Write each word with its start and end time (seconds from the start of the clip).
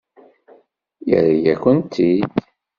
Yerra-yakent-t-id. 1.07 2.33